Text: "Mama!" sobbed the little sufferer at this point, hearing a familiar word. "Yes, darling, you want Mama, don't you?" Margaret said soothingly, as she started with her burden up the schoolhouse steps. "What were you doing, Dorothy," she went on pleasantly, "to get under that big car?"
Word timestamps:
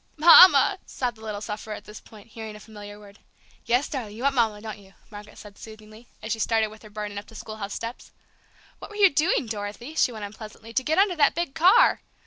"Mama!" 0.17 0.79
sobbed 0.87 1.17
the 1.17 1.21
little 1.21 1.41
sufferer 1.41 1.75
at 1.75 1.83
this 1.85 1.99
point, 1.99 2.29
hearing 2.29 2.55
a 2.55 2.59
familiar 2.59 2.99
word. 2.99 3.19
"Yes, 3.65 3.87
darling, 3.87 4.17
you 4.17 4.23
want 4.23 4.33
Mama, 4.33 4.59
don't 4.59 4.79
you?" 4.79 4.95
Margaret 5.11 5.37
said 5.37 5.59
soothingly, 5.59 6.07
as 6.23 6.31
she 6.31 6.39
started 6.39 6.69
with 6.69 6.81
her 6.81 6.89
burden 6.89 7.19
up 7.19 7.27
the 7.27 7.35
schoolhouse 7.35 7.75
steps. 7.75 8.11
"What 8.79 8.89
were 8.89 8.97
you 8.97 9.11
doing, 9.11 9.45
Dorothy," 9.45 9.93
she 9.93 10.11
went 10.11 10.25
on 10.25 10.33
pleasantly, 10.33 10.73
"to 10.73 10.83
get 10.83 10.97
under 10.97 11.15
that 11.17 11.35
big 11.35 11.53
car?" 11.53 12.01